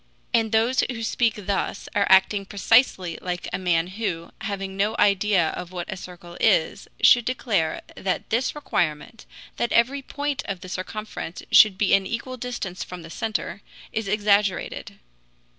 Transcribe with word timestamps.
And 0.33 0.51
those 0.51 0.83
who 0.89 1.03
speak 1.03 1.35
thus 1.37 1.87
are 1.93 2.07
acting 2.09 2.43
precisely 2.47 3.19
like 3.21 3.47
a 3.53 3.59
man 3.59 3.85
who, 3.85 4.31
having 4.41 4.75
no 4.75 4.95
idea 4.97 5.49
of 5.49 5.71
what 5.71 5.93
a 5.93 5.95
circle 5.95 6.35
is, 6.41 6.87
should 7.03 7.23
declare 7.23 7.83
that 7.95 8.31
this 8.31 8.55
requirement, 8.55 9.27
that 9.57 9.71
every 9.71 10.01
point 10.01 10.41
of 10.47 10.61
the 10.61 10.69
circumference 10.69 11.43
should 11.51 11.77
be 11.77 11.93
an 11.93 12.07
equal 12.07 12.37
distance 12.37 12.83
from 12.83 13.03
the 13.03 13.11
center, 13.11 13.61
is 13.93 14.07
exaggerated. 14.07 14.97